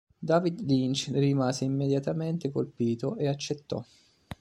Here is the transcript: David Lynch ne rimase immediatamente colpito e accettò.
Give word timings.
David 0.29 0.61
Lynch 0.67 1.09
ne 1.09 1.19
rimase 1.19 1.63
immediatamente 1.63 2.49
colpito 2.49 3.17
e 3.17 3.27
accettò. 3.27 3.85